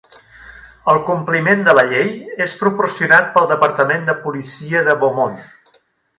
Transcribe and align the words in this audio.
El 0.93 1.01
compliment 1.09 1.61
de 1.67 1.75
la 1.79 1.83
llei 1.91 2.09
és 2.47 2.57
proporcionat 2.63 3.29
pel 3.37 3.47
departament 3.53 4.09
de 4.09 4.17
policia 4.25 4.83
de 4.89 4.99
Beaumont. 5.05 5.39